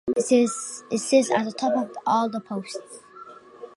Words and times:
It 0.17 0.23
says 0.23 0.81
it 0.89 1.29
at 1.29 1.45
the 1.45 1.51
top 1.51 1.73
of 1.77 1.95
all 2.07 2.27
the 2.27 2.39
posts. 2.39 3.03